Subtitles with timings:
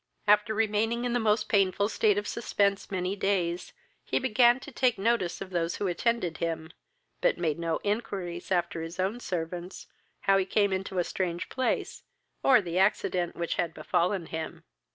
[0.25, 3.71] After remaining in the most painful state of suspense many days,
[4.03, 6.71] he began to take notice of those who attended him,
[7.21, 9.85] but made no inquiries after his own servants,
[10.21, 12.01] how he came into a strange place,
[12.41, 14.63] or the accident which had befallen him.